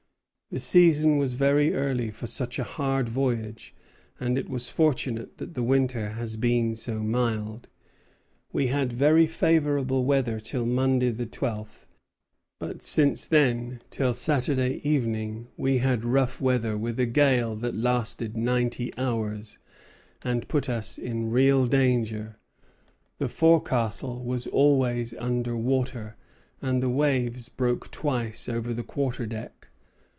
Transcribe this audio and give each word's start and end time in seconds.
The 0.53 0.59
season 0.59 1.15
was 1.15 1.35
very 1.35 1.73
early 1.73 2.11
for 2.11 2.27
such 2.27 2.59
a 2.59 2.65
hard 2.65 3.07
voyage, 3.07 3.73
and 4.19 4.37
it 4.37 4.49
was 4.49 4.69
fortunate 4.69 5.37
that 5.37 5.53
the 5.53 5.63
winter 5.63 6.09
has 6.09 6.35
been 6.35 6.75
so 6.75 6.99
mild. 7.01 7.69
We 8.51 8.67
had 8.67 8.91
very 8.91 9.25
favorable 9.27 10.03
weather 10.03 10.41
till 10.41 10.65
Monday 10.65 11.09
the 11.11 11.25
twelfth; 11.25 11.87
but 12.59 12.83
since 12.83 13.23
then 13.23 13.79
till 13.89 14.13
Saturday 14.13 14.81
evening 14.83 15.47
we 15.55 15.77
had 15.77 16.03
rough 16.03 16.41
weather, 16.41 16.77
with 16.77 16.99
a 16.99 17.05
gale 17.05 17.55
that 17.55 17.73
lasted 17.77 18.35
ninety 18.35 18.91
hours, 18.97 19.57
and 20.21 20.49
put 20.49 20.67
us 20.67 20.97
in 20.97 21.31
real 21.31 21.65
danger. 21.65 22.35
The 23.19 23.29
forecastle 23.29 24.21
was 24.21 24.47
always 24.47 25.13
under 25.13 25.55
water, 25.55 26.17
and 26.61 26.83
the 26.83 26.89
waves 26.89 27.47
broke 27.47 27.89
twice 27.89 28.49
over 28.49 28.73
the 28.73 28.83
quarter 28.83 29.25
deck. 29.25 29.69